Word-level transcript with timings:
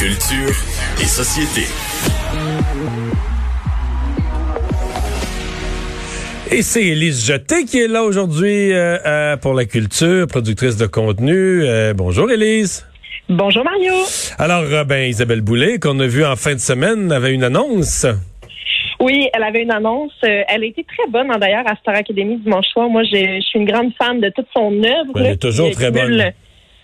Culture 0.00 0.56
et 0.98 1.04
société. 1.04 1.66
Et 6.50 6.62
c'est 6.62 6.86
Élise 6.86 7.26
Jeté 7.26 7.66
qui 7.66 7.80
est 7.80 7.86
là 7.86 8.02
aujourd'hui 8.04 8.72
euh, 8.72 8.96
euh, 9.04 9.36
pour 9.36 9.52
la 9.52 9.66
culture, 9.66 10.26
productrice 10.26 10.78
de 10.78 10.86
contenu. 10.86 11.64
Euh, 11.64 11.92
bonjour 11.94 12.30
Élise. 12.30 12.86
Bonjour 13.28 13.62
Mario. 13.62 13.92
Alors, 14.38 14.64
euh, 14.72 14.84
ben, 14.84 15.06
Isabelle 15.06 15.42
Boulay, 15.42 15.78
qu'on 15.78 16.00
a 16.00 16.06
vu 16.06 16.24
en 16.24 16.34
fin 16.34 16.54
de 16.54 16.60
semaine, 16.60 17.12
avait 17.12 17.34
une 17.34 17.44
annonce. 17.44 18.06
Oui, 19.00 19.28
elle 19.34 19.42
avait 19.42 19.64
une 19.64 19.70
annonce. 19.70 20.12
Euh, 20.24 20.44
elle 20.48 20.62
a 20.62 20.66
été 20.66 20.82
très 20.82 21.10
bonne, 21.10 21.30
hein, 21.30 21.38
d'ailleurs, 21.38 21.66
à 21.66 21.76
Star 21.76 21.94
Academy 21.94 22.38
dimanche 22.38 22.68
soir. 22.68 22.88
Moi, 22.88 23.02
je 23.02 23.42
suis 23.42 23.58
une 23.58 23.66
grande 23.66 23.92
fan 23.98 24.18
de 24.18 24.30
toute 24.34 24.48
son 24.56 24.72
œuvre. 24.82 25.12
Elle 25.16 25.22
là, 25.24 25.30
est 25.32 25.36
toujours 25.36 25.70
très 25.72 25.90
bonne. 25.90 26.32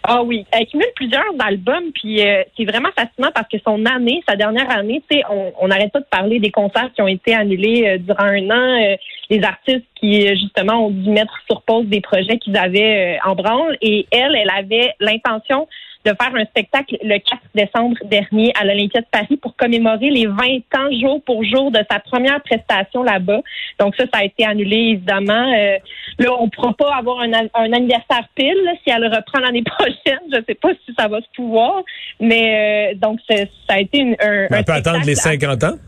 Ah 0.08 0.22
oui, 0.22 0.46
elle 0.52 0.66
cumule 0.68 0.86
plusieurs 0.94 1.24
albums, 1.40 1.90
puis 1.92 2.24
euh, 2.24 2.44
c'est 2.56 2.64
vraiment 2.64 2.90
fascinant 2.96 3.30
parce 3.34 3.48
que 3.48 3.56
son 3.66 3.84
année, 3.86 4.22
sa 4.28 4.36
dernière 4.36 4.70
année, 4.70 5.02
tu 5.10 5.16
sais, 5.16 5.24
on 5.28 5.66
n'arrête 5.66 5.90
pas 5.90 5.98
de 5.98 6.06
parler 6.08 6.38
des 6.38 6.52
concerts 6.52 6.92
qui 6.94 7.02
ont 7.02 7.08
été 7.08 7.34
annulés 7.34 7.82
euh, 7.88 7.98
durant 7.98 8.22
un 8.22 8.50
an, 8.50 8.84
euh, 8.84 8.96
les 9.30 9.42
artistes 9.42 9.84
qui 9.96 10.28
euh, 10.28 10.36
justement 10.36 10.86
ont 10.86 10.90
dû 10.90 11.10
mettre 11.10 11.36
sur 11.50 11.60
pause 11.62 11.86
des 11.86 12.00
projets 12.00 12.38
qu'ils 12.38 12.56
avaient 12.56 13.16
euh, 13.16 13.28
en 13.28 13.34
branle, 13.34 13.76
et 13.82 14.06
elle, 14.12 14.36
elle 14.36 14.50
avait 14.56 14.94
l'intention 15.00 15.66
de 16.06 16.14
faire 16.20 16.34
un 16.34 16.44
spectacle 16.44 16.96
le 17.02 17.18
4 17.18 17.40
décembre 17.54 17.96
dernier 18.04 18.52
à 18.60 18.64
l'Olympia 18.64 19.00
de 19.00 19.06
Paris 19.10 19.36
pour 19.36 19.56
commémorer 19.56 20.08
les 20.10 20.26
20 20.26 20.34
ans 20.78 20.88
jour 21.00 21.20
pour 21.24 21.42
jour 21.44 21.70
de 21.70 21.80
sa 21.90 21.98
première 21.98 22.40
prestation 22.42 23.02
là-bas. 23.02 23.40
Donc 23.80 23.94
ça, 23.96 24.04
ça 24.12 24.20
a 24.20 24.24
été 24.24 24.44
annulé 24.46 24.76
évidemment. 24.94 25.52
Euh, 25.54 25.76
là, 26.18 26.30
on 26.38 26.44
ne 26.46 26.50
pourra 26.50 26.72
pas 26.74 26.94
avoir 26.96 27.20
un, 27.20 27.32
an- 27.32 27.48
un 27.54 27.72
anniversaire 27.72 28.28
pile 28.34 28.56
là, 28.64 28.72
si 28.84 28.90
elle 28.94 29.04
reprend 29.06 29.40
l'année 29.40 29.62
prochaine. 29.76 30.20
Je 30.32 30.36
ne 30.38 30.42
sais 30.48 30.54
pas 30.54 30.70
si 30.86 30.94
ça 30.98 31.08
va 31.08 31.18
se 31.20 31.26
pouvoir, 31.34 31.82
mais 32.20 32.92
euh, 32.92 32.98
donc 32.98 33.18
ça 33.28 33.34
a 33.68 33.80
été 33.80 33.98
une, 33.98 34.16
un, 34.22 34.46
On 34.50 34.54
un 34.54 34.62
peut 34.62 34.72
attendre 34.72 35.04
les 35.04 35.14
spectacle 35.16 35.58
50 35.58 35.64
ans? 35.74 35.78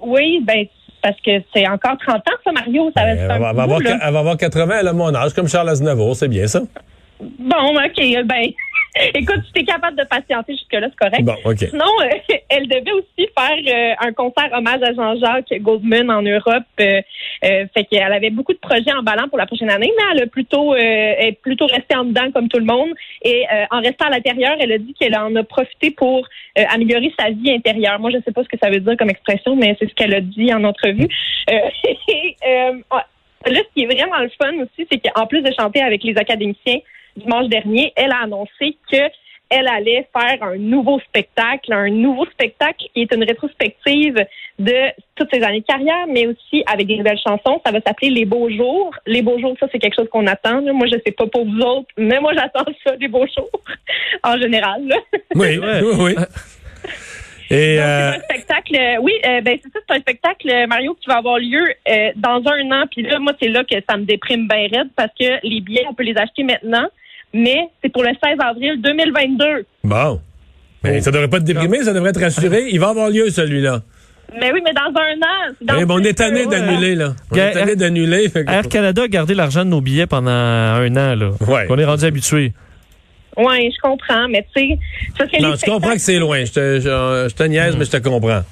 Oui, 0.00 0.40
ben 0.44 0.66
parce 1.02 1.20
que 1.20 1.30
c'est 1.54 1.68
encore 1.68 1.96
30 2.04 2.16
ans 2.16 2.20
ça, 2.44 2.52
Mario. 2.52 2.90
Ça 2.96 3.04
va 3.04 3.10
Elle 3.10 3.26
va, 3.28 3.48
avoir, 3.50 3.80
elle 3.80 4.12
va 4.12 4.18
avoir 4.18 4.36
80, 4.36 4.78
elle 4.80 4.88
a 4.88 4.92
mon 4.92 5.14
âge, 5.14 5.32
comme 5.34 5.46
Charles 5.48 5.68
Aznavour, 5.68 6.16
c'est 6.16 6.26
bien 6.28 6.46
ça? 6.48 6.60
Bon, 7.20 7.74
ok, 7.74 8.24
ben. 8.24 8.50
Écoute, 9.14 9.40
si 9.46 9.52
t'es 9.52 9.64
capable 9.64 9.96
de 9.96 10.04
patienter 10.04 10.54
jusque-là, 10.54 10.88
c'est 10.90 10.96
correct. 10.96 11.22
Bon. 11.22 11.56
Sinon, 11.56 11.84
euh, 12.02 12.34
elle 12.48 12.68
devait 12.68 12.92
aussi 12.92 13.28
faire 13.36 13.94
euh, 14.00 14.06
un 14.06 14.12
concert 14.12 14.48
hommage 14.52 14.82
à 14.82 14.92
Jean-Jacques 14.94 15.60
Goldman 15.60 16.10
en 16.10 16.22
Europe. 16.22 16.64
Euh, 16.80 17.00
euh, 17.44 17.66
fait 17.74 17.84
qu'elle 17.84 18.12
avait 18.12 18.30
beaucoup 18.30 18.52
de 18.52 18.58
projets 18.58 18.92
en 18.92 19.02
ballant 19.02 19.28
pour 19.28 19.38
la 19.38 19.46
prochaine 19.46 19.70
année, 19.70 19.92
mais 19.96 20.04
elle 20.12 20.22
a 20.22 20.26
plutôt, 20.26 20.74
euh, 20.74 20.78
est 20.78 21.38
plutôt 21.40 21.66
restée 21.66 21.96
en 21.96 22.04
dedans 22.04 22.30
comme 22.32 22.48
tout 22.48 22.58
le 22.58 22.64
monde. 22.64 22.90
Et 23.22 23.44
euh, 23.52 23.64
en 23.70 23.80
restant 23.80 24.06
à 24.06 24.10
l'intérieur, 24.10 24.56
elle 24.60 24.72
a 24.72 24.78
dit 24.78 24.94
qu'elle 24.98 25.16
en 25.16 25.34
a 25.36 25.42
profité 25.42 25.90
pour 25.90 26.26
euh, 26.58 26.64
améliorer 26.72 27.12
sa 27.18 27.30
vie 27.30 27.50
intérieure. 27.50 27.98
Moi, 28.00 28.10
je 28.10 28.18
sais 28.24 28.32
pas 28.32 28.42
ce 28.42 28.48
que 28.48 28.58
ça 28.62 28.70
veut 28.70 28.80
dire 28.80 28.96
comme 28.96 29.10
expression, 29.10 29.56
mais 29.56 29.76
c'est 29.78 29.88
ce 29.88 29.94
qu'elle 29.94 30.14
a 30.14 30.20
dit 30.20 30.52
en 30.54 30.64
entrevue. 30.64 31.08
Euh, 31.50 31.54
et, 32.08 32.36
euh, 32.46 32.72
là, 32.90 33.60
ce 33.60 33.74
qui 33.74 33.82
est 33.82 33.86
vraiment 33.86 34.18
le 34.18 34.30
fun 34.40 34.54
aussi, 34.54 34.86
c'est 34.90 35.00
qu'en 35.00 35.26
plus 35.26 35.42
de 35.42 35.52
chanter 35.58 35.82
avec 35.82 36.02
les 36.02 36.16
académiciens 36.16 36.78
dimanche 37.16 37.48
dernier, 37.48 37.92
elle 37.96 38.12
a 38.12 38.22
annoncé 38.24 38.76
que 38.90 38.98
elle 39.48 39.68
allait 39.68 40.08
faire 40.12 40.42
un 40.42 40.56
nouveau 40.56 40.98
spectacle, 41.00 41.72
un 41.72 41.88
nouveau 41.88 42.26
spectacle 42.26 42.84
qui 42.92 43.02
est 43.02 43.14
une 43.14 43.22
rétrospective 43.22 44.16
de 44.58 44.74
toutes 45.14 45.32
ses 45.32 45.40
années 45.42 45.60
de 45.60 45.66
carrière, 45.66 46.06
mais 46.08 46.26
aussi 46.26 46.64
avec 46.66 46.88
des 46.88 46.96
nouvelles 46.96 47.20
chansons. 47.24 47.60
Ça 47.64 47.70
va 47.70 47.80
s'appeler 47.80 48.10
Les 48.10 48.24
Beaux 48.24 48.50
Jours. 48.50 48.92
Les 49.06 49.22
Beaux 49.22 49.38
Jours, 49.38 49.54
ça, 49.60 49.68
c'est 49.70 49.78
quelque 49.78 49.94
chose 49.94 50.08
qu'on 50.10 50.26
attend. 50.26 50.60
là. 50.60 50.72
Moi, 50.72 50.88
je 50.92 50.98
sais 51.06 51.12
pas 51.12 51.26
pour 51.28 51.44
vous 51.44 51.60
autres, 51.60 51.88
mais 51.96 52.18
moi, 52.18 52.32
j'attends 52.34 52.64
ça, 52.84 52.96
les 52.98 53.06
Beaux 53.06 53.26
Jours, 53.26 53.60
en 54.24 54.36
général. 54.36 54.84
là. 54.88 54.96
Oui, 55.36 55.58
oui, 55.58 55.94
oui. 56.00 56.14
Et 57.48 57.76
Donc, 57.76 57.84
euh, 57.84 58.10
c'est 58.12 58.16
un 58.16 58.20
spectacle, 58.24 58.76
euh, 58.76 58.96
oui, 59.00 59.12
euh, 59.24 59.40
ben 59.42 59.58
c'est 59.62 59.72
ça, 59.72 59.78
c'est 59.88 59.96
un 59.96 60.00
spectacle, 60.00 60.50
euh, 60.50 60.66
Mario, 60.66 60.94
qui 60.94 61.06
va 61.06 61.18
avoir 61.18 61.38
lieu 61.38 61.72
euh, 61.88 62.10
dans 62.16 62.42
un 62.50 62.70
an. 62.72 62.86
Puis 62.90 63.02
là, 63.02 63.20
moi, 63.20 63.34
c'est 63.40 63.48
là 63.48 63.62
que 63.62 63.76
ça 63.88 63.96
me 63.96 64.04
déprime 64.04 64.48
bien 64.48 64.66
raide 64.72 64.88
parce 64.96 65.12
que 65.18 65.38
les 65.46 65.60
billets, 65.60 65.86
on 65.88 65.94
peut 65.94 66.02
les 66.02 66.16
acheter 66.16 66.42
maintenant, 66.42 66.88
mais 67.34 67.68
c'est 67.82 67.90
pour 67.92 68.02
le 68.02 68.10
16 68.22 68.36
avril 68.40 68.80
2022. 68.82 69.44
bon. 69.84 70.20
Mais 70.84 71.00
ça 71.00 71.10
devrait 71.10 71.26
pas 71.28 71.40
te 71.40 71.44
déprimer, 71.44 71.82
ça 71.82 71.92
devrait 71.92 72.12
te 72.12 72.20
rassurer. 72.20 72.66
Il 72.70 72.78
va 72.78 72.90
avoir 72.90 73.10
lieu, 73.10 73.28
celui-là. 73.30 73.80
Mais 74.38 74.52
oui, 74.52 74.60
mais 74.64 74.72
dans 74.72 74.82
un 74.82 75.14
an. 75.16 75.54
dans 75.60 75.80
Eh, 75.80 75.84
ben, 75.84 75.94
on 75.94 76.02
est 76.04 76.14
tanné 76.14 76.46
d'annuler, 76.46 76.94
là. 76.94 77.14
On 77.32 77.36
est 77.36 77.52
tanné 77.52 77.74
d'annuler. 77.74 78.30
que- 78.30 78.48
Air 78.48 78.68
Canada 78.68 79.02
a 79.02 79.08
gardé 79.08 79.34
l'argent 79.34 79.64
de 79.64 79.70
nos 79.70 79.80
billets 79.80 80.06
pendant 80.06 80.30
un 80.30 80.90
an, 80.96 81.14
là. 81.16 81.30
Ouais. 81.48 81.66
On 81.70 81.78
est 81.78 81.84
rendu 81.84 82.04
habitué. 82.04 82.52
Oui, 83.36 83.70
je 83.74 83.80
comprends, 83.82 84.28
mais 84.28 84.46
tu 84.54 84.62
sais, 84.62 85.40
Non, 85.40 85.56
tu 85.56 85.68
comprends 85.70 85.92
que 85.92 85.98
c'est 85.98 86.18
loin. 86.18 86.44
Je 86.44 86.52
te, 86.52 86.60
je, 86.80 87.28
je 87.30 87.34
te 87.34 87.42
niaise, 87.44 87.76
mais 87.76 87.84
je 87.84 87.90
te 87.90 87.96
comprends. 88.08 88.42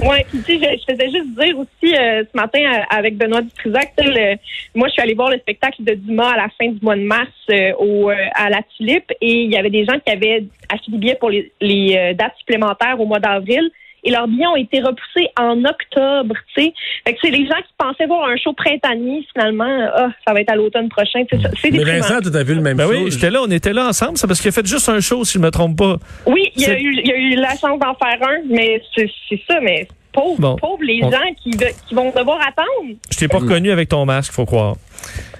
Oui, 0.00 0.16
puis 0.28 0.38
tu 0.42 0.58
sais, 0.58 0.58
je, 0.58 0.78
je 0.80 0.92
faisais 0.94 1.10
juste 1.10 1.38
dire 1.38 1.58
aussi 1.58 1.94
euh, 1.94 2.24
ce 2.24 2.36
matin 2.36 2.58
euh, 2.60 2.82
avec 2.90 3.16
Benoît 3.16 3.42
Dutrisac, 3.42 3.92
le- 3.98 4.36
moi 4.74 4.88
je 4.88 4.92
suis 4.94 5.02
allée 5.02 5.14
voir 5.14 5.30
le 5.30 5.38
spectacle 5.38 5.84
de 5.84 5.94
Dumas 5.94 6.32
à 6.32 6.36
la 6.36 6.48
fin 6.58 6.68
du 6.68 6.78
mois 6.82 6.96
de 6.96 7.02
mars 7.02 7.30
euh, 7.50 7.72
au, 7.78 8.10
euh, 8.10 8.14
à 8.34 8.50
la 8.50 8.60
Tulipe 8.76 9.12
et 9.20 9.42
il 9.44 9.50
y 9.52 9.56
avait 9.56 9.70
des 9.70 9.84
gens 9.84 9.98
qui 10.04 10.12
avaient 10.12 10.44
acheté 10.72 10.90
des 10.90 10.98
billets 10.98 11.14
pour 11.14 11.30
les, 11.30 11.52
les, 11.60 11.96
euh, 11.96 12.12
dates 12.14 12.34
supplémentaires 12.38 13.00
au 13.00 13.06
mois 13.06 13.20
d'avril 13.20 13.70
et 14.04 14.10
leurs 14.10 14.28
billets 14.28 14.46
ont 14.46 14.56
été 14.56 14.80
repoussés 14.80 15.28
en 15.38 15.64
octobre, 15.64 16.34
tu 16.54 16.62
sais. 16.64 16.72
Fait 17.06 17.14
que 17.14 17.18
c'est 17.22 17.30
les 17.30 17.46
gens 17.46 17.56
qui 17.56 17.72
pensaient 17.78 18.06
voir 18.06 18.28
un 18.28 18.36
show 18.36 18.52
printanier, 18.52 19.26
finalement, 19.32 19.88
ah, 19.94 20.08
ça 20.26 20.32
va 20.34 20.40
être 20.40 20.50
à 20.50 20.56
l'automne 20.56 20.88
prochain. 20.88 21.22
C'est 21.30 21.40
ça- 21.40 21.50
c'est 21.60 21.70
Mais. 21.70 21.84
Vincent, 21.84 22.20
tu 22.20 22.36
as 22.36 22.42
vu 22.42 22.54
le 22.54 22.60
même 22.60 22.76
Ben 22.76 22.86
show. 22.86 22.92
oui, 23.04 23.10
j'étais 23.10 23.30
là, 23.30 23.40
on 23.42 23.50
était 23.50 23.72
là 23.72 23.88
ensemble. 23.88 24.16
C'est 24.18 24.26
parce 24.26 24.40
qu'il 24.40 24.48
a 24.48 24.52
fait 24.52 24.66
juste 24.66 24.88
un 24.88 25.00
show, 25.00 25.24
si 25.24 25.34
je 25.34 25.38
me 25.38 25.50
trompe 25.50 25.76
pas. 25.78 25.96
Oui, 26.26 26.50
il 26.56 26.62
y, 26.62 26.66
a 26.66 26.78
eu, 26.78 26.92
il 27.02 27.06
y 27.06 27.12
a 27.12 27.16
eu 27.16 27.34
la 27.36 27.50
chance 27.56 27.78
d'en 27.78 27.94
faire 27.94 28.18
un, 28.28 28.38
mais 28.48 28.80
c'est 28.94 29.10
c'est 29.28 29.40
ça, 29.48 29.58
mais 29.60 29.86
pauvre, 30.14 30.40
Bon. 30.40 30.56
pauvre 30.56 30.82
les 30.82 31.00
On- 31.02 31.10
gens 31.10 31.34
qui, 31.42 31.50
vont 31.94 32.10
devoir 32.10 32.38
attendre. 32.40 32.94
Je 33.10 33.16
t'ai 33.18 33.28
pas 33.28 33.38
reconnu 33.38 33.70
avec 33.70 33.88
ton 33.90 34.06
masque, 34.06 34.32
faut 34.32 34.46
croire. 34.46 34.76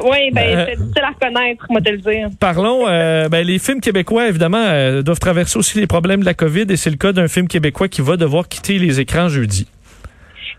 Oui, 0.01 0.31
ben, 0.33 0.43
Euh, 0.59 0.67
c'est 0.69 0.77
difficile 0.77 1.05
à 1.05 1.09
reconnaître, 1.09 1.67
moi, 1.71 1.81
te 1.81 1.89
le 1.91 1.99
dire. 1.99 2.29
Parlons, 2.39 2.87
euh, 2.87 3.29
ben, 3.29 3.47
les 3.47 3.59
films 3.59 3.81
québécois, 3.81 4.29
évidemment, 4.29 4.59
euh, 4.67 5.03
doivent 5.03 5.19
traverser 5.21 5.57
aussi 5.59 5.79
les 5.79 5.87
problèmes 5.87 6.21
de 6.21 6.27
la 6.27 6.35
COVID 6.35 6.67
et 6.69 6.77
c'est 6.77 6.91
le 6.91 6.97
cas 6.97 7.13
d'un 7.13 7.29
film 7.29 7.49
québécois 7.49 7.89
qui 7.89 8.03
va 8.03 8.17
devoir 8.17 8.49
quitter 8.49 8.79
les 8.79 9.01
écrans 9.01 9.29
jeudi. 9.29 9.67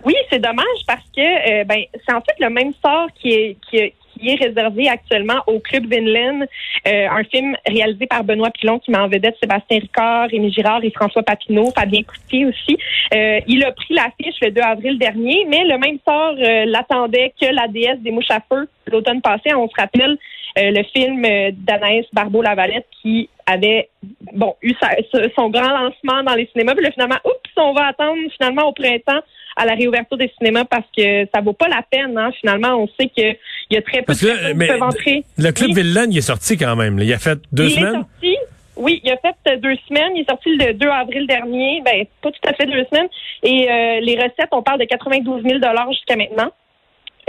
Oui, 0.05 0.13
c'est 0.29 0.39
dommage 0.39 0.65
parce 0.87 1.01
que 1.15 1.21
euh, 1.61 1.63
ben 1.65 1.79
c'est 2.07 2.13
en 2.13 2.21
fait 2.21 2.35
le 2.39 2.49
même 2.49 2.71
sort 2.83 3.07
qui 3.19 3.31
est 3.33 3.57
qui 3.69 3.77
est, 3.77 3.93
réservé 4.33 4.89
actuellement 4.89 5.41
au 5.45 5.59
Club 5.59 5.85
Vinland, 5.87 6.45
euh, 6.87 7.07
un 7.09 7.23
film 7.25 7.55
réalisé 7.67 8.07
par 8.07 8.23
Benoît 8.23 8.49
Pilon 8.49 8.79
qui 8.79 8.89
met 8.89 8.97
en 8.97 9.07
vedette 9.07 9.37
Sébastien 9.39 9.79
Ricard, 9.79 10.29
Rémi 10.29 10.51
Girard 10.51 10.83
et 10.83 10.89
François 10.89 11.21
Papineau, 11.21 11.71
Fabien 11.77 12.01
Coutier 12.01 12.47
aussi. 12.47 12.77
Euh, 13.13 13.39
il 13.47 13.63
a 13.63 13.71
pris 13.71 13.93
l'affiche 13.93 14.35
le 14.41 14.49
2 14.49 14.61
avril 14.61 14.97
dernier, 14.97 15.45
mais 15.47 15.63
le 15.65 15.77
même 15.77 15.99
sort 16.03 16.35
euh, 16.39 16.65
l'attendait 16.65 17.33
que 17.39 17.45
la 17.45 17.67
déesse 17.67 17.99
des 17.99 18.11
mouches 18.11 18.31
à 18.31 18.39
feu 18.49 18.67
l'automne 18.87 19.21
passé. 19.21 19.53
On 19.53 19.69
se 19.69 19.75
rappelle 19.77 20.17
le 20.57 20.83
film 20.95 21.21
d'Anaïs 21.51 22.05
Barbeau-Lavalette 22.13 22.87
qui 23.01 23.29
avait 23.47 23.89
bon 24.33 24.55
eu 24.61 24.73
sa- 24.81 24.95
son 25.35 25.49
grand 25.49 25.69
lancement 25.69 26.23
dans 26.23 26.35
les 26.35 26.47
cinémas. 26.51 26.73
Puis 26.73 26.83
là, 26.83 26.91
finalement, 26.91 27.19
oups, 27.25 27.51
on 27.57 27.73
va 27.73 27.87
attendre 27.87 28.17
finalement 28.37 28.67
au 28.67 28.73
printemps 28.73 29.21
à 29.55 29.65
la 29.65 29.73
réouverture 29.73 30.17
des 30.17 30.31
cinémas 30.37 30.65
parce 30.65 30.85
que 30.97 31.25
ça 31.33 31.41
vaut 31.41 31.53
pas 31.53 31.67
la 31.67 31.81
peine. 31.89 32.17
Hein. 32.17 32.31
Finalement, 32.41 32.75
on 32.75 32.87
sait 32.99 33.07
qu'il 33.07 33.35
y 33.71 33.77
a 33.77 33.81
très 33.81 33.99
peu 33.99 34.05
Parce 34.07 34.21
de 34.21 34.27
personnes 34.27 34.59
qui 34.59 34.67
peuvent 34.67 34.83
entrer. 34.83 35.23
Le 35.37 35.51
Club 35.51 35.69
Oui. 35.69 35.75
Il 36.11 36.17
est 36.17 36.21
sorti 36.21 36.57
quand 36.57 36.75
même. 36.75 36.97
là. 36.97 37.03
Il 37.05 37.13
a 37.13 37.17
fait 37.19 37.39
deux 37.51 37.65
il 37.65 37.71
semaines. 37.71 37.87
est 37.93 37.97
sorti. 37.97 38.37
Oui, 38.77 38.99
il 39.05 39.09
a 39.11 39.17
fait 39.17 39.35
euh, 39.53 39.55
deux 39.57 39.75
semaines. 39.87 40.11
Il 40.15 40.21
est 40.23 40.29
sorti 40.29 40.53
le 40.57 40.73
2 40.73 40.87
avril 40.89 41.25
dernier. 41.27 41.81
Ben, 41.85 42.05
pas 42.21 42.31
tout 42.31 42.49
à 42.49 42.53
fait 42.53 42.65
deux 42.65 42.83
semaines. 42.91 43.07
Et 43.43 43.71
euh, 43.71 43.99
les 44.01 44.15
recettes, 44.15 44.49
on 44.51 44.61
parle 44.61 44.79
de 44.79 44.85
92 44.85 45.43
000 45.43 45.59
jusqu'à 45.91 46.17
maintenant. 46.17 46.51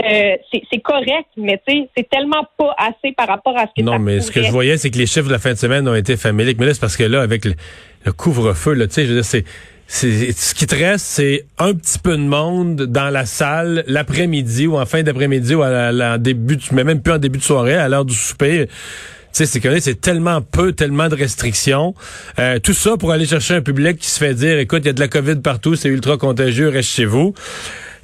Euh, 0.03 0.35
c'est 0.71 0.79
correct, 0.81 1.27
mais 1.37 1.59
tu 1.67 1.73
sais, 1.73 1.89
c'est 1.97 2.07
tellement 2.09 2.45
pas 2.57 2.75
assez 2.77 3.13
par 3.15 3.27
rapport 3.27 3.57
à 3.57 3.61
ce 3.67 3.71
que 3.81 3.83
Non, 3.85 3.93
ça 3.93 3.99
mais 3.99 4.21
ce 4.21 4.31
que 4.31 4.43
je 4.43 4.51
voyais, 4.51 4.77
c'est 4.77 4.91
que 4.91 4.97
les 4.97 5.07
chiffres 5.07 5.27
de 5.27 5.31
la 5.33 5.39
fin 5.39 5.53
de 5.53 5.57
semaine 5.57 5.87
ont 5.87 5.95
été 5.95 6.17
faméliques. 6.17 6.59
Mais 6.59 6.67
là, 6.67 6.73
c'est 6.75 6.79
parce 6.81 6.97
que 6.97 7.03
là, 7.03 7.21
avec 7.21 7.45
le, 7.45 7.53
le 8.05 8.11
couvre-feu, 8.13 8.73
là, 8.73 8.85
tu 8.87 8.93
sais, 8.93 9.03
je 9.05 9.13
veux 9.13 9.21
dire, 9.21 9.25
c'est, 9.25 9.43
ce 9.87 10.53
qui 10.53 10.67
te 10.67 10.75
reste, 10.75 11.05
c'est 11.05 11.45
un 11.57 11.73
petit 11.73 11.97
peu 11.97 12.11
de 12.15 12.21
monde 12.23 12.75
dans 12.83 13.09
la 13.09 13.25
salle 13.25 13.83
l'après-midi 13.87 14.67
ou 14.67 14.77
en 14.77 14.85
fin 14.85 15.01
d'après-midi 15.01 15.55
ou 15.55 15.63
à 15.63 15.69
la, 15.71 15.91
la- 15.91 16.13
en 16.15 16.17
début, 16.17 16.57
de- 16.57 16.61
mais 16.73 16.83
même 16.83 17.01
plus 17.01 17.13
en 17.13 17.17
début 17.17 17.39
de 17.39 17.43
soirée, 17.43 17.75
à 17.75 17.87
l'heure 17.89 18.05
du 18.05 18.13
souper. 18.13 18.67
Tu 18.67 19.45
sais, 19.45 19.45
c'est 19.45 19.79
c'est 19.79 20.01
tellement 20.01 20.41
peu, 20.41 20.73
tellement 20.73 21.09
de 21.09 21.15
restrictions. 21.15 21.93
Euh, 22.39 22.59
tout 22.59 22.73
ça 22.73 22.97
pour 22.97 23.11
aller 23.11 23.25
chercher 23.25 23.55
un 23.55 23.61
public 23.61 23.97
qui 23.97 24.09
se 24.09 24.19
fait 24.19 24.33
dire, 24.33 24.57
écoute, 24.59 24.79
il 24.83 24.87
y 24.87 24.89
a 24.89 24.93
de 24.93 24.99
la 24.99 25.07
COVID 25.07 25.37
partout, 25.37 25.75
c'est 25.75 25.89
ultra 25.89 26.17
contagieux, 26.17 26.69
reste 26.69 26.89
chez 26.89 27.05
vous. 27.05 27.33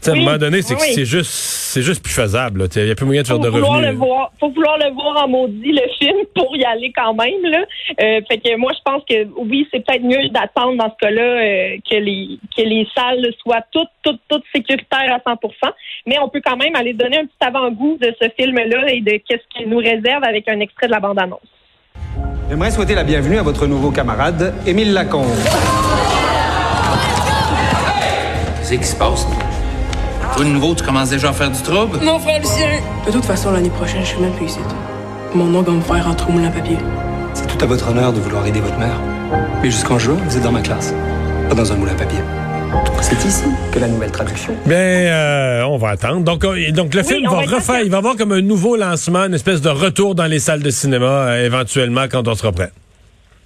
À 0.08 0.12
un 0.12 0.16
moment 0.16 0.38
donné, 0.38 0.62
c'est 0.62 0.76
que 0.76 0.82
oui. 0.82 0.94
c'est 0.94 1.06
juste, 1.06 1.32
c'est 1.32 1.82
juste 1.82 2.04
plus 2.04 2.14
faisable. 2.14 2.68
Il 2.76 2.88
y 2.88 2.92
a 2.92 2.96
plus 2.96 3.06
moyen 3.06 3.22
de 3.22 3.28
faire 3.28 3.38
faut 3.38 3.44
de 3.44 3.50
vouloir 3.50 3.74
revenus. 3.74 3.92
le 3.92 3.98
voir, 3.98 4.32
faut 4.40 4.50
vouloir 4.50 4.78
le 4.78 4.92
voir 4.94 5.24
en 5.24 5.28
maudit 5.28 5.72
le 5.72 5.88
film 6.00 6.18
pour 6.36 6.56
y 6.56 6.64
aller 6.66 6.92
quand 6.96 7.14
même 7.14 7.42
là. 7.44 7.60
Euh, 8.02 8.22
fait 8.30 8.38
que 8.38 8.58
moi 8.58 8.72
je 8.74 8.82
pense 8.84 9.04
que 9.10 9.28
oui 9.38 9.68
c'est 9.72 9.86
peut-être 9.86 10.04
mieux 10.04 10.30
d'attendre 10.30 10.78
dans 10.78 10.90
ce 10.90 11.06
cas-là 11.06 11.22
euh, 11.22 11.78
que 11.90 11.96
les 11.96 12.40
que 12.56 12.62
les 12.64 12.88
salles 12.96 13.26
soient 13.42 13.64
toutes 13.72 13.90
toutes 14.04 14.22
toutes 14.30 14.44
sécuritaires 14.54 15.20
à 15.26 15.32
100%. 15.32 15.38
Mais 16.08 16.18
on 16.20 16.30
peut 16.30 16.42
quand 16.44 16.58
même 16.58 16.76
aller 16.76 16.94
donner 16.94 17.20
un 17.20 17.26
petit 17.26 17.36
avant-goût 17.42 17.98
de 18.02 18.14
ce 18.22 18.28
film-là 18.38 18.90
et 18.90 19.02
de 19.02 19.22
qu'est-ce 19.28 19.48
qu'il 19.56 19.70
nous 19.70 19.78
réserve 19.78 20.24
avec 20.24 20.50
un 20.50 20.60
extrait 20.60 20.88
de 20.88 20.92
la 20.92 21.00
bande-annonce. 21.00 21.40
J'aimerais 22.50 22.72
souhaiter 22.72 22.96
la 22.96 23.04
bienvenue 23.04 23.38
à 23.38 23.44
votre 23.44 23.66
nouveau 23.68 23.92
camarade, 23.92 24.54
Émile 24.68 24.94
Lacombe. 24.94 25.26
c'est 28.62 28.78
qui 28.78 28.86
se 28.86 28.96
passe? 28.96 29.28
Toi, 30.36 30.46
de 30.46 30.50
nouveau, 30.50 30.74
tu 30.74 30.84
commences 30.84 31.10
déjà 31.12 31.30
à 31.30 31.34
faire 31.34 31.52
du 31.52 31.62
trouble? 31.62 32.00
Mon 32.02 32.18
frère 32.20 32.40
Lucien! 32.40 32.68
De 33.06 33.12
toute 33.12 33.26
façon, 33.26 33.52
l'année 33.52 33.70
prochaine, 33.70 34.02
je 34.02 34.08
suis 34.08 34.20
même 34.20 34.34
plus 34.34 34.48
ici. 34.48 34.60
Mon 35.36 35.46
nom 35.46 35.62
va 35.62 35.72
me 35.72 35.82
faire 35.82 36.04
rentrer 36.06 36.28
au 36.30 36.32
moulin 36.34 36.48
à 36.48 36.52
papier. 36.52 36.78
C'est 37.34 37.48
tout 37.48 37.64
à 37.64 37.68
votre 37.68 37.90
honneur 37.90 38.12
de 38.14 38.20
vouloir 38.20 38.46
aider 38.48 38.60
votre 38.60 38.78
mère. 38.78 39.00
Mais 39.62 39.70
jusqu'en 39.70 40.00
juin, 40.00 40.18
vous 40.26 40.38
êtes 40.38 40.44
dans 40.44 40.52
ma 40.52 40.62
classe, 40.62 40.94
pas 41.50 41.56
dans 41.56 41.72
un 41.72 41.76
moulin 41.76 41.92
à 41.92 41.96
papier. 41.96 42.20
C'est 43.02 43.24
ici 43.26 43.44
que 43.72 43.78
la 43.80 43.88
nouvelle 43.88 44.12
traduction. 44.12 44.54
Bien, 44.66 44.76
euh, 44.78 45.64
on 45.66 45.78
va 45.78 45.90
attendre. 45.90 46.22
Donc, 46.22 46.44
euh, 46.44 46.72
donc 46.72 46.94
le 46.96 47.02
Oui, 47.02 47.08
film 47.08 47.30
va 47.30 47.42
refaire, 47.42 47.82
il 47.82 47.92
va 47.92 47.98
avoir 47.98 48.16
comme 48.16 48.32
un 48.32 48.42
nouveau 48.42 48.76
lancement, 48.76 49.26
une 49.26 49.36
espèce 49.36 49.62
de 49.62 49.70
retour 49.70 50.16
dans 50.16 50.26
les 50.26 50.40
salles 50.40 50.64
de 50.64 50.70
cinéma, 50.72 51.06
euh, 51.06 51.46
éventuellement, 51.46 52.06
quand 52.10 52.28
on 52.28 52.34
sera 52.34 52.52
prêt. 52.52 52.72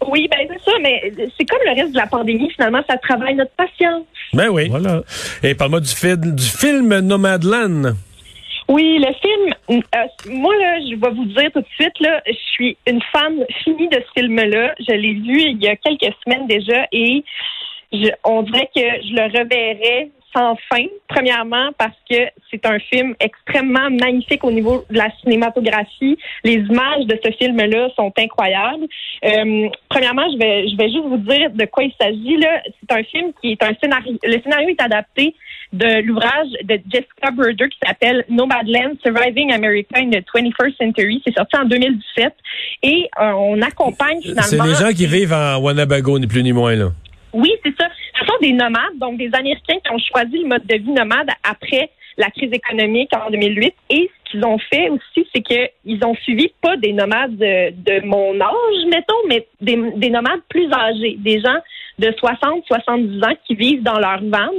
Oui, 0.10 0.28
ben 0.31 0.37
ça, 0.68 0.74
mais 0.81 1.12
c'est 1.38 1.46
comme 1.46 1.60
le 1.66 1.81
reste 1.81 1.94
de 1.94 1.98
la 1.98 2.08
pandémie, 2.08 2.50
finalement, 2.52 2.81
ça 2.90 2.98
travaille 2.98 3.36
notre 3.36 3.52
patience. 3.52 4.04
Ben 4.34 4.50
oui. 4.50 4.68
Voilà. 4.69 5.02
Et 5.44 5.56
parle-moi 5.56 5.80
du, 5.80 5.94
film 5.94 6.36
du 6.36 6.44
film 6.44 7.00
Nomadland. 7.00 7.96
Oui, 8.69 9.00
le 9.00 9.14
film, 9.22 9.81
euh, 9.96 10.30
moi, 10.30 10.54
là, 10.58 10.80
je 10.81 10.96
vais 10.96 11.10
vous 11.10 11.25
dire 11.25 11.50
tout 11.54 11.62
de 11.62 11.68
suite, 11.80 11.98
là, 12.02 12.22
je 12.28 12.34
suis 12.52 12.78
une 12.86 13.02
fan 13.14 13.46
finie 13.64 13.88
de 13.88 13.96
ce 13.96 14.19
film-là. 14.19 14.74
Je 14.80 14.94
l'ai 14.94 15.14
vu 15.14 15.42
il 15.42 15.64
y 15.64 15.69
a 15.69 15.75
quelques 15.78 16.14
semaines 16.25 16.48
déjà 16.48 16.86
et 16.92 17.24
je, 17.94 18.10
on 18.25 18.44
dirait 18.44 18.69
que 18.75 18.81
je 18.81 19.14
le 19.16 19.24
reverrai 19.40 20.12
sans 20.35 20.56
fin. 20.69 20.85
Premièrement, 21.07 21.69
parce 21.77 21.95
que 22.09 22.18
c'est 22.51 22.65
un 22.65 22.79
film 22.79 23.15
extrêmement 23.19 23.89
magnifique 23.89 24.44
au 24.44 24.51
niveau 24.51 24.85
de 24.89 24.97
la 24.97 25.09
cinématographie. 25.21 26.18
Les 26.44 26.56
images 26.56 27.06
de 27.06 27.19
ce 27.24 27.31
film-là 27.31 27.89
sont 27.95 28.12
incroyables. 28.18 28.88
Euh, 29.25 29.69
premièrement, 29.89 30.27
je 30.31 30.38
vais, 30.38 30.69
je 30.69 30.77
vais 30.77 30.89
juste 30.89 31.06
vous 31.06 31.18
dire 31.18 31.50
de 31.51 31.65
quoi 31.65 31.83
il 31.83 31.94
s'agit. 32.00 32.38
Là, 32.38 32.62
c'est 32.79 32.95
un 32.95 33.03
film 33.03 33.31
qui 33.41 33.53
est 33.53 33.63
un 33.63 33.74
scénario. 33.81 34.18
Le 34.24 34.41
scénario 34.41 34.69
est 34.69 34.81
adapté 34.81 35.35
de 35.74 36.01
l'ouvrage 36.01 36.47
de 36.63 36.80
Jessica 36.89 37.31
Bruder 37.31 37.68
qui 37.69 37.77
s'appelle 37.85 38.23
Nomadland 38.30 38.95
Surviving 39.03 39.51
America 39.51 39.97
in 39.97 40.09
the 40.09 40.23
21st 40.33 40.77
Century. 40.77 41.21
C'est 41.25 41.35
sorti 41.35 41.57
en 41.57 41.65
2017 41.65 42.33
et 42.83 43.09
euh, 43.19 43.31
on 43.31 43.62
accompagne 43.62 44.21
finalement. 44.21 44.44
C'est 44.44 44.62
les 44.62 44.75
gens 44.75 44.95
qui 44.95 45.07
vivent 45.07 45.33
en 45.33 45.57
Wanabago, 45.57 46.19
ni 46.19 46.27
plus 46.27 46.44
ni 46.44 46.53
moins, 46.53 46.75
là. 46.75 46.91
Oui, 47.38 47.51
c'est 47.63 47.75
ça. 47.80 47.88
Ce 48.19 48.25
sont 48.25 48.38
des 48.42 48.51
nomades, 48.51 48.98
donc 49.00 49.18
des 49.18 49.30
Américains 49.31 49.78
qui 49.86 49.92
ont 49.92 50.00
choisi 50.00 50.39
le 50.39 50.48
mode 50.48 50.66
de 50.66 50.75
vie 50.75 50.92
nomade 50.92 51.30
après 51.44 51.92
la 52.18 52.31
crise 52.31 52.51
économique 52.51 53.12
en 53.16 53.30
2008. 53.30 53.75
Et 53.92 54.10
ce 54.25 54.31
qu'ils 54.31 54.44
ont 54.44 54.57
fait 54.57 54.89
aussi, 54.89 55.28
c'est 55.31 55.44
qu'ils 55.44 56.04
ont 56.04 56.16
suivi 56.16 56.51
pas 56.62 56.78
des 56.78 56.94
nomades 56.94 57.38
de, 57.38 57.69
de 57.72 58.06
mon 58.06 58.42
âge, 58.42 58.86
mettons, 58.89 59.22
mais 59.30 59.45
des, 59.62 59.78
des 59.98 60.10
nomades 60.10 60.42
plus 60.50 60.68
âgés, 60.74 61.16
des 61.19 61.39
gens 61.39 61.60
de 62.00 62.12
60, 62.18 62.63
70 62.66 63.24
ans 63.24 63.36
qui 63.45 63.54
vivent 63.54 63.83
dans 63.83 64.00
leur 64.00 64.19
van. 64.24 64.50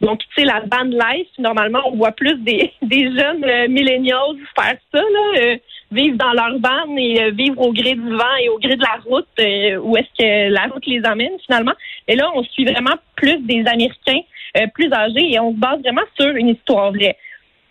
Donc, 0.00 0.20
tu 0.20 0.26
sais, 0.36 0.44
la 0.44 0.60
van 0.60 0.84
life, 0.84 1.28
normalement, 1.38 1.82
on 1.86 1.96
voit 1.96 2.12
plus 2.12 2.36
des, 2.42 2.72
des 2.82 3.04
jeunes 3.04 3.44
euh, 3.44 3.68
millennials 3.68 4.36
faire 4.58 4.76
ça, 4.92 5.00
là, 5.00 5.40
euh, 5.40 5.56
vivre 5.90 6.16
dans 6.16 6.32
leur 6.32 6.58
van 6.58 6.96
et 6.96 7.22
euh, 7.22 7.30
vivre 7.30 7.60
au 7.60 7.72
gré 7.72 7.94
du 7.94 8.10
vent 8.10 8.36
et 8.40 8.48
au 8.48 8.58
gré 8.58 8.76
de 8.76 8.82
la 8.82 8.98
route, 9.06 9.26
euh, 9.40 9.76
où 9.78 9.96
est-ce 9.96 10.08
que 10.18 10.50
la 10.50 10.64
route 10.66 10.86
les 10.86 11.04
amène 11.04 11.32
finalement. 11.44 11.74
Et 12.08 12.16
là, 12.16 12.30
on 12.34 12.42
suit 12.42 12.64
vraiment 12.64 12.94
plus 13.16 13.38
des 13.38 13.64
Américains 13.66 14.20
euh, 14.56 14.66
plus 14.74 14.92
âgés 14.92 15.32
et 15.32 15.38
on 15.40 15.52
se 15.52 15.58
base 15.58 15.80
vraiment 15.80 16.02
sur 16.18 16.28
une 16.28 16.48
histoire 16.48 16.92
vraie. 16.92 17.16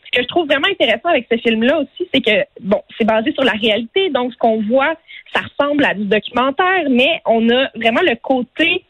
Ce 0.05 0.17
que 0.17 0.23
je 0.23 0.27
trouve 0.27 0.47
vraiment 0.47 0.67
intéressant 0.67 1.09
avec 1.09 1.27
ce 1.31 1.37
film-là 1.37 1.79
aussi, 1.79 2.07
c'est 2.13 2.21
que, 2.21 2.45
bon, 2.61 2.81
c'est 2.97 3.05
basé 3.05 3.31
sur 3.33 3.43
la 3.43 3.53
réalité, 3.53 4.09
donc 4.09 4.33
ce 4.33 4.37
qu'on 4.37 4.61
voit, 4.61 4.93
ça 5.33 5.41
ressemble 5.41 5.83
à 5.85 5.93
du 5.93 6.05
documentaire, 6.05 6.83
mais 6.89 7.21
on 7.25 7.49
a 7.49 7.69
vraiment 7.75 8.01
le 8.01 8.15
côté 8.15 8.83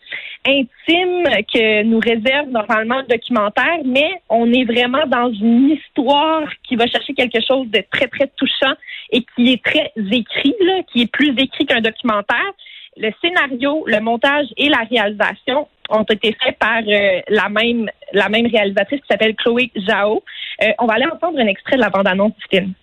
intime 0.45 1.23
que 1.53 1.83
nous 1.83 1.99
réserve 1.99 2.49
normalement 2.49 2.99
le 2.99 3.07
documentaire, 3.07 3.79
mais 3.85 4.21
on 4.29 4.51
est 4.51 4.65
vraiment 4.65 5.05
dans 5.07 5.31
une 5.31 5.69
histoire 5.71 6.43
qui 6.67 6.75
va 6.75 6.87
chercher 6.87 7.13
quelque 7.13 7.39
chose 7.47 7.67
de 7.69 7.83
très, 7.91 8.07
très 8.07 8.27
touchant 8.35 8.73
et 9.11 9.25
qui 9.35 9.53
est 9.53 9.63
très 9.63 9.91
écrit, 9.95 10.55
là, 10.61 10.81
qui 10.91 11.03
est 11.03 11.11
plus 11.11 11.33
écrit 11.37 11.65
qu'un 11.65 11.81
documentaire. 11.81 12.51
Le 12.97 13.11
scénario, 13.21 13.83
le 13.87 13.99
montage 14.01 14.47
et 14.57 14.69
la 14.69 14.85
réalisation 14.89 15.67
ont 15.89 16.03
été 16.03 16.35
faits 16.43 16.57
par 16.59 16.81
euh, 16.87 17.21
la 17.27 17.49
même 17.49 17.89
la 18.13 18.29
même 18.29 18.45
réalisatrice 18.45 19.01
qui 19.01 19.07
s'appelle 19.09 19.35
Chloé 19.35 19.71
Zhao. 19.87 20.23
Euh, 20.61 20.71
on 20.79 20.85
va 20.85 20.93
aller 20.93 21.07
entendre 21.11 21.39
un 21.39 21.47
extrait 21.47 21.75
de 21.75 21.81
la 21.81 21.89
bande-annonce 21.89 22.33
du 22.35 22.45
film. 22.49 22.73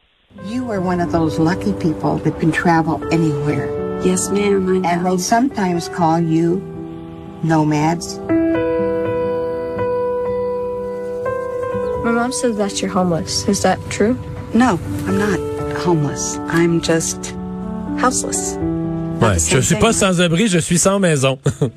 You 0.46 0.70
are 0.70 0.80
one 0.80 1.00
of 1.00 1.12
those 1.12 1.38
lucky 1.38 1.72
people 1.72 2.18
that 2.24 2.38
can 2.40 2.50
travel 2.52 3.00
anywhere. 3.12 3.68
Yes, 4.04 4.30
ma'am, 4.30 4.82
I 4.84 4.88
And 4.88 5.04
they 5.04 5.18
sometimes 5.18 5.88
call 5.88 6.20
you 6.20 6.62
nomads. 7.42 8.18
My 12.04 12.12
mom 12.12 12.32
says 12.32 12.56
that 12.56 12.80
you're 12.80 12.90
homeless. 12.90 13.46
Is 13.48 13.62
that 13.62 13.78
true? 13.90 14.18
No, 14.54 14.78
I'm 15.06 15.18
not 15.18 15.38
homeless. 15.78 16.38
I'm 16.48 16.80
just 16.80 17.34
houseless. 17.98 18.56
Ouais, 19.20 19.38
je 19.38 19.60
suis 19.60 19.76
pas 19.76 19.92
sans 19.92 20.20
abri, 20.20 20.48
je 20.48 20.58
suis 20.58 20.78
sans 20.78 20.98
maison. 20.98 21.38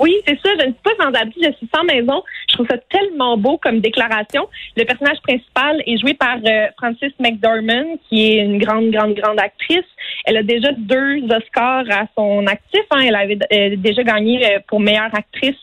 Oui, 0.00 0.14
c'est 0.26 0.38
ça. 0.42 0.48
Je 0.58 0.66
ne 0.66 0.72
suis 0.72 0.82
pas 0.82 0.94
sans 0.98 1.12
abri, 1.12 1.34
je 1.36 1.52
suis 1.52 1.68
sans 1.72 1.84
maison. 1.84 2.22
Je 2.52 2.56
trouve 2.58 2.66
ça 2.70 2.76
tellement 2.90 3.38
beau 3.38 3.56
comme 3.56 3.80
déclaration. 3.80 4.46
Le 4.76 4.84
personnage 4.84 5.16
principal 5.26 5.82
est 5.86 5.96
joué 5.98 6.12
par 6.12 6.36
euh, 6.46 6.66
Frances 6.76 6.96
McDormand, 7.18 7.96
qui 8.08 8.32
est 8.36 8.42
une 8.44 8.58
grande, 8.58 8.90
grande, 8.90 9.14
grande 9.14 9.40
actrice. 9.40 9.86
Elle 10.26 10.36
a 10.36 10.42
déjà 10.42 10.70
deux 10.72 11.22
Oscars 11.34 11.84
à 11.90 12.04
son 12.14 12.46
actif. 12.46 12.82
hein. 12.90 13.00
Elle 13.06 13.14
avait 13.16 13.38
euh, 13.52 13.76
déjà 13.76 14.02
gagné 14.02 14.44
euh, 14.44 14.58
pour 14.68 14.80
meilleure 14.80 15.14
actrice 15.14 15.56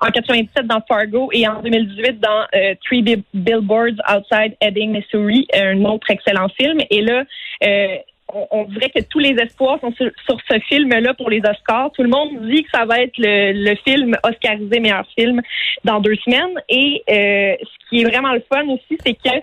en 0.00 0.06
97 0.08 0.66
dans 0.66 0.80
Fargo 0.86 1.30
et 1.32 1.48
en 1.48 1.60
2018 1.62 2.20
dans 2.20 2.44
euh, 2.54 2.74
Three 2.84 3.02
Bi- 3.02 3.24
Billboards 3.34 3.96
Outside 4.08 4.54
Ebbing, 4.60 4.92
Missouri, 4.92 5.48
un 5.52 5.84
autre 5.84 6.08
excellent 6.10 6.48
film. 6.50 6.78
Et 6.90 7.00
là, 7.00 7.24
euh, 7.64 7.86
on, 8.32 8.46
on 8.50 8.64
dirait 8.64 8.90
que 8.90 9.02
tous 9.02 9.18
les 9.18 9.34
espoirs 9.40 9.78
sont 9.80 9.92
sur, 9.92 10.10
ce 10.50 10.58
film-là 10.68 11.14
pour 11.14 11.30
les 11.30 11.40
Oscars. 11.40 11.90
Tout 11.92 12.02
le 12.02 12.08
monde 12.08 12.48
dit 12.48 12.64
que 12.64 12.70
ça 12.72 12.84
va 12.84 13.00
être 13.00 13.16
le, 13.18 13.52
le 13.52 13.76
film 13.86 14.16
oscarisé 14.24 14.80
meilleur 14.80 15.06
film 15.16 15.40
dans 15.84 16.00
deux 16.00 16.16
semaines. 16.16 16.60
Et 16.68 17.02
euh, 17.08 17.56
ce 17.62 17.88
qui 17.88 18.02
est 18.02 18.04
vraiment 18.04 18.32
le 18.32 18.42
fun 18.52 18.66
aussi, 18.68 18.98
c'est 19.04 19.14
que 19.14 19.36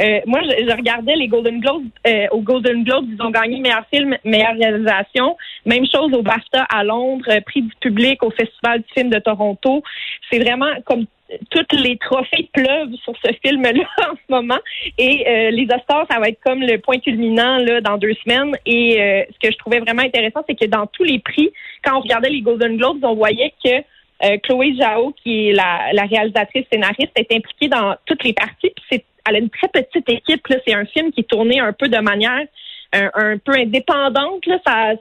euh, 0.00 0.20
moi, 0.26 0.40
je, 0.42 0.64
je 0.68 0.76
regardais 0.76 1.16
les 1.16 1.28
Golden 1.28 1.60
Globes. 1.60 1.86
Euh, 2.06 2.26
aux 2.30 2.40
Golden 2.40 2.84
Globes, 2.84 3.06
ils 3.08 3.22
ont 3.22 3.30
gagné 3.30 3.60
meilleur 3.60 3.84
film, 3.92 4.16
meilleure 4.24 4.54
réalisation. 4.54 5.36
Même 5.66 5.86
chose 5.86 6.12
au 6.12 6.22
BAFTA 6.22 6.62
à 6.62 6.84
Londres, 6.84 7.24
euh, 7.28 7.40
prix 7.40 7.62
du 7.62 7.74
public 7.80 8.22
au 8.22 8.30
Festival 8.30 8.82
du 8.82 8.88
film 8.94 9.10
de 9.10 9.18
Toronto. 9.18 9.82
C'est 10.30 10.38
vraiment 10.38 10.70
comme 10.84 11.06
tous 11.50 11.76
les 11.76 11.96
trophées 11.98 12.48
pleuvent 12.52 12.94
sur 13.02 13.12
ce 13.22 13.32
film-là 13.44 13.70
en 14.10 14.14
ce 14.14 14.30
moment. 14.30 14.58
Et 14.96 15.26
euh, 15.28 15.50
les 15.50 15.64
Oscars, 15.64 16.06
ça 16.10 16.18
va 16.18 16.28
être 16.28 16.40
comme 16.44 16.60
le 16.60 16.78
point 16.78 16.98
culminant 16.98 17.58
là, 17.58 17.80
dans 17.80 17.98
deux 17.98 18.14
semaines. 18.24 18.56
Et 18.66 19.00
euh, 19.00 19.24
ce 19.32 19.48
que 19.48 19.52
je 19.52 19.58
trouvais 19.58 19.80
vraiment 19.80 20.02
intéressant, 20.02 20.42
c'est 20.48 20.58
que 20.58 20.66
dans 20.66 20.86
tous 20.86 21.04
les 21.04 21.18
prix, 21.18 21.50
quand 21.84 21.96
on 21.96 22.00
regardait 22.00 22.30
les 22.30 22.40
Golden 22.40 22.76
Globes, 22.76 23.04
on 23.04 23.14
voyait 23.14 23.52
que 23.62 23.82
euh, 24.24 24.36
Chloé 24.42 24.74
Zhao, 24.78 25.12
qui 25.22 25.48
est 25.48 25.52
la, 25.52 25.92
la 25.92 26.02
réalisatrice 26.04 26.66
scénariste, 26.72 27.12
est 27.16 27.32
impliquée 27.32 27.68
dans 27.68 27.96
toutes 28.06 28.24
les 28.24 28.32
parties. 28.32 28.72
Puis 28.74 28.84
c'est, 28.90 29.04
elle 29.28 29.36
a 29.36 29.38
une 29.38 29.50
très 29.50 29.68
petite 29.68 30.08
équipe. 30.08 30.46
Là. 30.48 30.56
C'est 30.66 30.74
un 30.74 30.86
film 30.86 31.12
qui 31.12 31.20
est 31.20 31.28
tourné 31.28 31.60
un 31.60 31.72
peu 31.72 31.88
de 31.88 31.98
manière 31.98 32.46
un, 32.92 33.10
un 33.14 33.38
peu 33.38 33.52
indépendante, 33.52 34.46
là, 34.46 34.58
ça, 34.66 34.94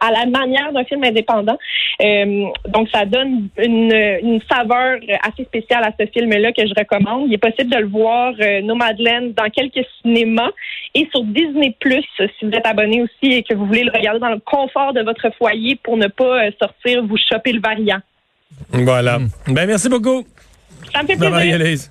à 0.00 0.10
la 0.10 0.26
manière 0.26 0.72
d'un 0.72 0.84
film 0.84 1.02
indépendant. 1.02 1.58
Euh, 2.02 2.44
donc, 2.68 2.88
ça 2.90 3.04
donne 3.06 3.48
une, 3.56 3.92
une 4.22 4.40
saveur 4.50 4.98
assez 5.22 5.44
spéciale 5.44 5.84
à 5.84 5.92
ce 5.98 6.06
film-là 6.06 6.52
que 6.52 6.66
je 6.66 6.74
recommande. 6.78 7.28
Il 7.28 7.34
est 7.34 7.38
possible 7.38 7.70
de 7.70 7.78
le 7.78 7.86
voir, 7.88 8.34
euh, 8.40 8.60
Nomadland, 8.60 9.32
dans 9.34 9.48
quelques 9.48 9.86
cinémas 10.02 10.50
et 10.94 11.08
sur 11.10 11.22
Disney+, 11.24 11.74
si 11.80 12.44
vous 12.44 12.50
êtes 12.52 12.66
abonné 12.66 13.02
aussi 13.02 13.32
et 13.32 13.42
que 13.42 13.54
vous 13.54 13.66
voulez 13.66 13.84
le 13.84 13.92
regarder 13.92 14.20
dans 14.20 14.30
le 14.32 14.40
confort 14.40 14.92
de 14.92 15.00
votre 15.00 15.30
foyer 15.38 15.76
pour 15.76 15.96
ne 15.96 16.08
pas 16.08 16.44
euh, 16.44 16.50
sortir 16.60 17.02
vous 17.02 17.16
choper 17.16 17.52
le 17.52 17.60
variant. 17.60 18.00
Voilà. 18.72 19.18
Ben, 19.46 19.66
merci 19.66 19.88
beaucoup. 19.88 20.26
Ça 20.92 21.02
me 21.02 21.06
fait 21.06 21.16
Bye 21.16 21.30
bye, 21.30 21.40
plaisir. 21.40 21.60
Élise. 21.60 21.90